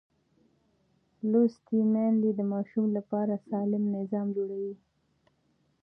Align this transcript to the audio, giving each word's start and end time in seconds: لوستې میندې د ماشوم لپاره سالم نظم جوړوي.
لوستې 1.29 1.77
میندې 1.93 2.31
د 2.37 2.41
ماشوم 2.51 2.85
لپاره 2.97 3.33
سالم 3.47 3.83
نظم 3.95 4.25
جوړوي. 4.35 4.75